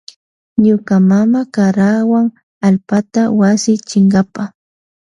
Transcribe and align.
Ñuka 0.65 0.95
mama 1.11 1.39
karawan 1.55 2.27
allpata 2.67 3.21
wasi 3.39 3.71
chinkapa. 3.87 4.43